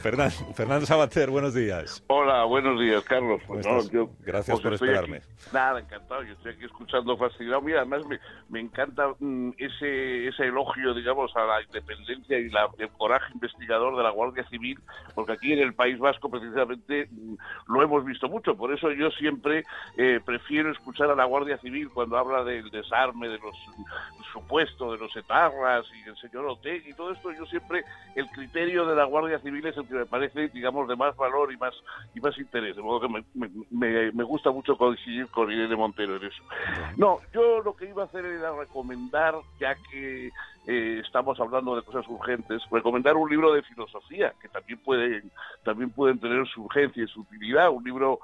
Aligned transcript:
Fernando, 0.00 0.34
Fernando 0.54 0.86
Sabater, 0.86 1.28
buenos 1.30 1.54
días. 1.54 2.02
Hola, 2.06 2.44
buenos 2.44 2.80
días, 2.80 3.02
Carlos. 3.04 3.40
¿Cómo 3.46 3.60
Pues 3.60 3.66
no, 3.66 3.90
yo- 3.90 4.10
Gracias 4.20 4.58
pues 4.60 4.62
por 4.62 4.72
esperarme. 4.74 5.18
aquí- 5.18 5.26
nada, 5.52 5.80
encantado. 5.80 6.22
Yo 6.22 6.32
estoy 6.32 6.52
aquí 6.54 6.64
escuchando 6.64 7.16
fascinado. 7.18 7.60
Mira, 7.60 7.80
además 7.80 8.06
me, 8.06 8.18
me 8.48 8.60
encanta 8.60 9.08
mm, 9.18 9.50
ese, 9.58 10.28
ese 10.28 10.44
elogio, 10.46 10.94
digamos, 10.94 11.36
a 11.36 11.44
la 11.44 11.62
independencia 11.62 12.38
y 12.38 12.48
la, 12.48 12.68
el 12.78 12.88
coraje 12.90 13.32
investigador 13.34 13.96
de 13.96 14.02
la 14.02 14.10
Guardia 14.10 14.48
Civil, 14.48 14.78
porque 15.14 15.32
aquí 15.32 15.52
en 15.52 15.58
el 15.58 15.74
País 15.74 15.98
Vasco 15.98 16.30
precisamente 16.30 17.06
mm, 17.10 17.34
lo 17.68 17.82
hemos 17.82 18.02
visto 18.04 18.28
mucho. 18.28 18.56
Por 18.56 18.72
eso 18.72 18.90
yo 18.92 19.10
siempre 19.10 19.64
eh, 19.98 20.20
prefiero 20.24 20.70
escuchar 20.72 21.10
a 21.10 21.14
la 21.14 21.24
Guardia 21.26 21.58
Civil 21.58 21.90
cuando 21.92 22.16
habla 22.16 22.42
del 22.42 22.70
desarme, 22.70 23.28
de 23.28 23.38
los 23.38 23.54
supuestos, 24.32 24.92
de 24.92 24.98
los 25.04 25.14
etarras 25.16 25.84
y 25.94 26.08
el 26.08 26.16
señor 26.16 26.46
Otegui 26.46 26.90
y 26.90 26.94
todo 26.94 27.12
esto. 27.12 27.32
Yo 27.32 27.44
siempre, 27.46 27.84
el 28.14 28.26
criterio 28.30 28.86
de 28.86 28.94
la 28.96 29.04
Guardia 29.04 29.38
Civil 29.40 29.66
es 29.66 29.76
el 29.76 29.89
que 29.90 29.96
me 29.96 30.06
parece, 30.06 30.48
digamos, 30.48 30.88
de 30.88 30.96
más 30.96 31.14
valor 31.16 31.52
y 31.52 31.56
más 31.56 31.74
y 32.14 32.20
más 32.20 32.36
interés. 32.38 32.76
De 32.76 32.82
modo 32.82 33.00
que 33.00 33.08
me, 33.08 33.24
me- 33.70 34.12
me- 34.12 34.24
gusta 34.24 34.50
mucho 34.50 34.76
coincidir 34.76 35.26
con 35.28 35.50
Irene 35.50 35.76
Montero 35.76 36.16
en 36.16 36.24
eso. 36.24 36.42
No, 36.96 37.20
yo 37.34 37.60
lo 37.62 37.74
que 37.74 37.88
iba 37.88 38.02
a 38.02 38.06
hacer 38.06 38.24
era 38.24 38.54
recomendar, 38.56 39.34
ya 39.58 39.74
que 39.90 40.30
eh, 40.66 41.02
estamos 41.04 41.38
hablando 41.40 41.74
de 41.76 41.82
cosas 41.82 42.06
urgentes, 42.08 42.62
recomendar 42.70 43.16
un 43.16 43.28
libro 43.28 43.52
de 43.52 43.62
filosofía, 43.62 44.32
que 44.40 44.48
también 44.48 44.78
pueden, 44.78 45.30
también 45.64 45.90
pueden 45.90 46.18
tener 46.20 46.46
su 46.48 46.62
urgencia 46.64 47.02
y 47.04 47.08
su 47.08 47.20
utilidad. 47.22 47.70
Un 47.70 47.82
libro, 47.84 48.20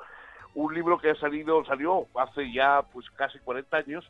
un 0.55 0.73
libro 0.75 0.98
que 0.98 1.11
ha 1.11 1.14
salido, 1.17 1.64
salió 1.64 2.06
hace 2.17 2.53
ya 2.53 2.83
pues 2.92 3.09
casi 3.11 3.39
40 3.41 3.77
años, 3.77 4.09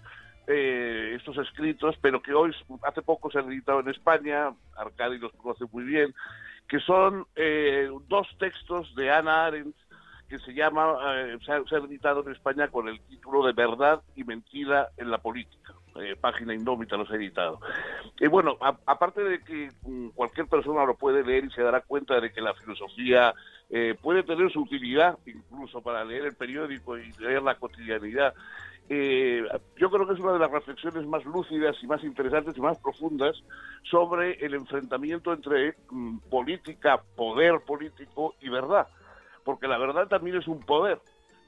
eh, 0.48 1.14
estos 1.16 1.36
escritos, 1.38 1.96
pero 2.00 2.22
que 2.22 2.32
hoy, 2.32 2.54
hace 2.82 3.02
poco 3.02 3.30
se 3.30 3.38
han 3.38 3.50
editado 3.50 3.80
en 3.80 3.88
España, 3.88 4.52
Arcadi 4.76 5.18
los 5.18 5.32
conoce 5.32 5.64
muy 5.72 5.82
bien, 5.82 6.14
que 6.68 6.80
son 6.80 7.26
eh, 7.36 7.88
dos 8.08 8.26
textos 8.38 8.94
de 8.94 9.10
Ana 9.10 9.46
Arendt 9.46 9.76
que 10.28 10.38
se 10.40 10.52
llama, 10.52 10.96
eh, 11.14 11.38
se, 11.44 11.52
ha, 11.52 11.62
se 11.64 11.76
ha 11.76 11.78
editado 11.78 12.22
en 12.26 12.32
España 12.32 12.68
con 12.68 12.88
el 12.88 13.00
título 13.02 13.46
de 13.46 13.52
Verdad 13.52 14.02
y 14.16 14.24
Mentira 14.24 14.88
en 14.96 15.10
la 15.10 15.18
Política. 15.18 15.74
Eh, 16.00 16.16
página 16.20 16.54
indómita 16.54 16.96
los 16.96 17.10
ha 17.10 17.16
editado. 17.16 17.60
Y 18.20 18.26
bueno, 18.26 18.56
a- 18.60 18.76
aparte 18.86 19.22
de 19.22 19.42
que 19.42 19.70
mm, 19.82 20.08
cualquier 20.10 20.46
persona 20.46 20.84
lo 20.84 20.94
puede 20.94 21.24
leer 21.24 21.44
y 21.44 21.50
se 21.50 21.62
dará 21.62 21.80
cuenta 21.80 22.20
de 22.20 22.32
que 22.32 22.40
la 22.40 22.54
filosofía 22.54 23.34
eh, 23.70 23.94
puede 24.00 24.22
tener 24.22 24.50
su 24.52 24.60
utilidad, 24.62 25.18
incluso 25.26 25.80
para 25.82 26.04
leer 26.04 26.26
el 26.26 26.34
periódico 26.34 26.96
y 26.98 27.10
leer 27.18 27.42
la 27.42 27.56
cotidianidad, 27.56 28.34
eh, 28.88 29.42
yo 29.76 29.90
creo 29.90 30.06
que 30.06 30.14
es 30.14 30.20
una 30.20 30.34
de 30.34 30.38
las 30.38 30.50
reflexiones 30.50 31.04
más 31.06 31.24
lúcidas 31.24 31.76
y 31.82 31.86
más 31.88 32.04
interesantes 32.04 32.56
y 32.56 32.60
más 32.60 32.78
profundas 32.78 33.42
sobre 33.82 34.32
el 34.44 34.54
enfrentamiento 34.54 35.32
entre 35.32 35.74
mm, 35.90 36.18
política, 36.30 37.02
poder 37.16 37.60
político 37.66 38.34
y 38.40 38.48
verdad. 38.48 38.86
Porque 39.44 39.66
la 39.66 39.78
verdad 39.78 40.06
también 40.08 40.36
es 40.36 40.46
un 40.46 40.60
poder, 40.60 41.00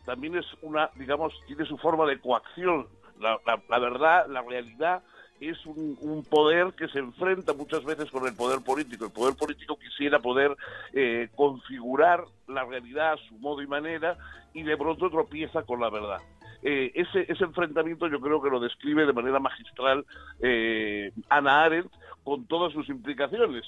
también 0.04 0.36
es 0.36 0.46
una, 0.62 0.90
digamos, 0.96 1.32
tiene 1.46 1.64
su 1.64 1.76
forma 1.78 2.06
de 2.06 2.18
coacción. 2.18 2.86
La, 3.20 3.38
la- 3.68 3.78
verdad, 3.78 4.26
la 4.28 4.42
realidad 4.42 5.02
es 5.40 5.64
un, 5.66 5.96
un 6.00 6.24
poder 6.24 6.72
que 6.74 6.88
se 6.88 6.98
enfrenta 6.98 7.52
muchas 7.52 7.84
veces 7.84 8.10
con 8.10 8.26
el 8.26 8.34
poder 8.34 8.60
político. 8.64 9.06
El 9.06 9.12
poder 9.12 9.36
político 9.36 9.78
quisiera 9.78 10.18
poder 10.18 10.56
eh, 10.92 11.28
configurar 11.36 12.24
la 12.48 12.64
realidad 12.64 13.12
a 13.12 13.16
su 13.28 13.34
modo 13.38 13.62
y 13.62 13.66
manera 13.66 14.16
y 14.52 14.62
de 14.62 14.76
pronto 14.76 15.08
tropieza 15.10 15.62
con 15.62 15.80
la 15.80 15.90
verdad. 15.90 16.18
Eh, 16.62 16.90
ese, 16.94 17.24
ese 17.32 17.44
enfrentamiento 17.44 18.08
yo 18.08 18.20
creo 18.20 18.42
que 18.42 18.50
lo 18.50 18.58
describe 18.58 19.06
de 19.06 19.12
manera 19.12 19.38
magistral 19.38 20.04
eh, 20.42 21.12
Ana 21.28 21.62
Arendt 21.62 21.92
con 22.24 22.46
todas 22.46 22.72
sus 22.72 22.88
implicaciones. 22.88 23.64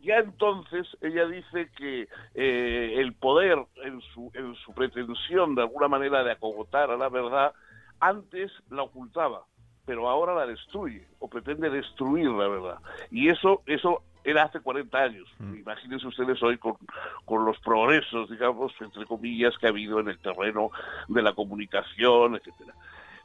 Ya 0.00 0.18
entonces 0.18 0.86
ella 1.00 1.26
dice 1.26 1.68
que 1.76 2.08
eh, 2.34 2.94
el 2.98 3.12
poder 3.14 3.58
en 3.82 4.00
su, 4.14 4.30
en 4.34 4.54
su 4.54 4.72
pretensión 4.72 5.56
de 5.56 5.62
alguna 5.62 5.88
manera 5.88 6.22
de 6.22 6.30
acogotar 6.30 6.92
a 6.92 6.96
la 6.96 7.08
verdad, 7.08 7.52
antes 8.00 8.52
la 8.70 8.82
ocultaba, 8.82 9.44
pero 9.84 10.08
ahora 10.08 10.34
la 10.34 10.46
destruye 10.46 11.06
o 11.18 11.28
pretende 11.28 11.70
destruir 11.70 12.28
la 12.30 12.48
verdad. 12.48 12.78
Y 13.10 13.28
eso, 13.28 13.62
eso 13.66 14.02
era 14.24 14.44
hace 14.44 14.60
40 14.60 14.98
años. 14.98 15.28
Imagínense 15.40 16.06
ustedes 16.06 16.42
hoy 16.42 16.58
con, 16.58 16.76
con 17.24 17.44
los 17.44 17.58
progresos, 17.60 18.28
digamos, 18.28 18.72
entre 18.80 19.06
comillas, 19.06 19.56
que 19.58 19.66
ha 19.66 19.70
habido 19.70 20.00
en 20.00 20.08
el 20.08 20.18
terreno 20.18 20.70
de 21.08 21.22
la 21.22 21.32
comunicación, 21.32 22.36
etcétera. 22.36 22.74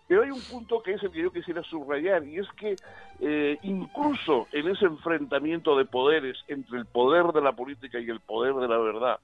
Pero 0.08 0.24
hay 0.24 0.32
un 0.32 0.42
punto 0.42 0.82
que 0.84 0.94
es 0.94 1.04
el 1.04 1.12
que 1.12 1.22
yo 1.22 1.32
quisiera 1.32 1.64
subrayar, 1.64 2.24
y 2.26 2.38
es 2.38 2.48
que 2.52 2.76
eh, 3.20 3.58
incluso 3.64 4.48
en 4.52 4.68
ese 4.68 4.86
enfrentamiento 4.86 5.78
de 5.78 5.86
poderes 5.86 6.38
entre 6.48 6.80
el 6.80 6.86
poder 6.86 7.28
de 7.28 7.42
la 7.42 7.54
política 7.54 8.00
y 8.00 8.10
el 8.10 8.20
poder 8.20 8.54
de 8.56 8.68
la 8.68 8.78
verdad, 8.78 9.20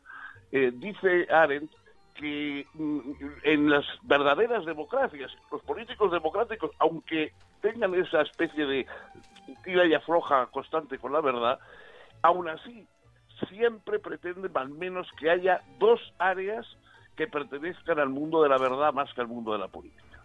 eh, 0.52 0.72
dice 0.74 1.28
Arendt 1.32 1.72
que 2.20 2.68
mm, 2.74 3.00
en 3.44 3.70
las 3.70 3.86
verdaderas 4.04 4.66
democracias, 4.66 5.32
los 5.52 5.62
políticos 5.64 6.12
democráticos, 6.12 6.72
aunque 6.80 7.32
tengan 7.62 7.96
esa 7.96 8.22
especie 8.22 8.66
de 8.66 8.86
tira 9.64 9.86
y 9.86 9.94
afloja 9.94 10.48
constante 10.48 10.98
con 10.98 11.14
la 11.14 11.22
verdad, 11.22 11.60
aún 12.22 12.50
así 12.50 12.86
siempre 13.48 14.00
pretenden 14.00 14.52
al 14.56 14.70
menos 14.70 15.08
que 15.18 15.30
haya 15.30 15.62
dos 15.80 16.02
áreas 16.18 16.66
que 17.16 17.28
pertenezcan 17.28 18.00
al 18.00 18.10
mundo 18.10 18.44
de 18.44 18.50
la 18.50 18.58
verdad 18.58 18.94
más 18.94 19.14
que 19.14 19.22
al 19.22 19.28
mundo 19.28 19.54
de 19.54 19.60
la 19.60 19.70
política. 19.70 20.24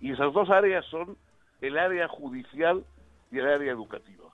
Y 0.00 0.12
esas 0.12 0.32
dos 0.32 0.50
áreas 0.50 0.84
son 0.86 1.16
el 1.60 1.78
área 1.78 2.08
judicial 2.08 2.84
y 3.30 3.38
el 3.38 3.46
área 3.46 3.72
educativa. 3.72 4.24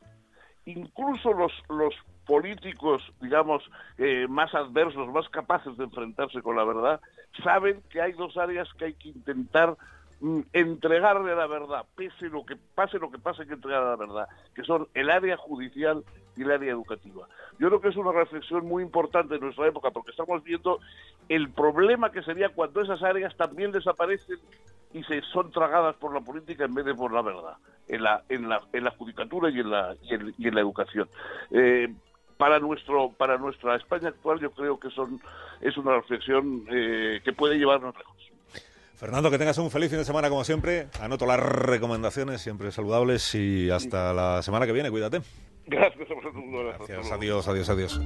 Incluso 0.64 1.32
los, 1.32 1.52
los 1.68 1.94
políticos, 2.26 3.02
digamos, 3.20 3.62
eh, 3.98 4.26
más 4.28 4.54
adversos, 4.54 5.08
más 5.08 5.28
capaces 5.28 5.76
de 5.76 5.84
enfrentarse 5.84 6.40
con 6.40 6.56
la 6.56 6.64
verdad, 6.64 7.00
saben 7.42 7.82
que 7.90 8.00
hay 8.00 8.12
dos 8.12 8.36
áreas 8.36 8.68
que 8.74 8.86
hay 8.86 8.94
que 8.94 9.08
intentar 9.08 9.76
mm, 10.20 10.40
entregarle 10.52 11.34
la 11.34 11.46
verdad, 11.46 11.84
pese 11.96 12.28
lo 12.28 12.44
que 12.44 12.56
pase 12.56 12.98
lo 12.98 13.10
que 13.10 13.18
pase 13.18 13.42
hay 13.42 13.48
que 13.48 13.54
entregar 13.54 13.82
la 13.82 13.96
verdad, 13.96 14.28
que 14.54 14.62
son 14.62 14.86
el 14.94 15.10
área 15.10 15.36
judicial 15.36 16.04
y 16.36 16.42
el 16.42 16.52
área 16.52 16.72
educativa. 16.72 17.26
Yo 17.58 17.68
creo 17.68 17.80
que 17.80 17.88
es 17.88 17.96
una 17.96 18.12
reflexión 18.12 18.66
muy 18.66 18.82
importante 18.82 19.34
en 19.34 19.40
nuestra 19.40 19.66
época, 19.66 19.90
porque 19.90 20.12
estamos 20.12 20.42
viendo 20.44 20.78
el 21.28 21.50
problema 21.50 22.12
que 22.12 22.22
sería 22.22 22.50
cuando 22.50 22.82
esas 22.82 23.02
áreas 23.02 23.36
también 23.36 23.72
desaparecen 23.72 24.38
y 24.92 25.02
se 25.04 25.20
son 25.32 25.50
tragadas 25.50 25.96
por 25.96 26.12
la 26.14 26.20
política 26.20 26.64
en 26.64 26.74
vez 26.74 26.84
de 26.84 26.94
por 26.94 27.12
la 27.12 27.22
verdad, 27.22 27.56
en 27.88 28.02
la, 28.02 28.22
en 28.28 28.48
la, 28.48 28.60
en 28.72 28.84
la 28.84 28.90
judicatura 28.92 29.50
y 29.50 29.60
en 29.60 29.70
la, 29.70 29.94
y 30.02 30.14
en, 30.14 30.34
y 30.38 30.48
en 30.48 30.54
la 30.54 30.60
educación. 30.60 31.08
Eh, 31.50 31.88
para 32.36 32.58
nuestro 32.58 33.12
para 33.12 33.38
nuestra 33.38 33.76
España 33.76 34.08
actual 34.08 34.40
yo 34.40 34.50
creo 34.50 34.78
que 34.80 34.90
son 34.90 35.20
es 35.60 35.76
una 35.76 35.94
reflexión 35.94 36.64
eh, 36.70 37.20
que 37.24 37.32
puede 37.32 37.56
llevarnos 37.56 37.96
lejos. 37.96 38.16
Fernando, 38.96 39.30
que 39.30 39.38
tengas 39.38 39.58
un 39.58 39.70
feliz 39.70 39.90
fin 39.90 39.98
de 39.98 40.04
semana 40.04 40.28
como 40.28 40.44
siempre. 40.44 40.86
Anoto 41.00 41.26
las 41.26 41.40
recomendaciones, 41.40 42.40
siempre 42.40 42.70
saludables 42.70 43.34
y 43.34 43.68
hasta 43.68 44.12
la 44.12 44.42
semana 44.42 44.64
que 44.64 44.72
viene. 44.72 44.90
Cuídate. 44.90 45.22
Gracias 45.66 46.08
a 46.08 46.14
vosotros. 46.14 46.44
Gracias. 46.78 47.10
Adiós, 47.10 47.48
adiós, 47.48 47.68
adiós. 47.68 48.00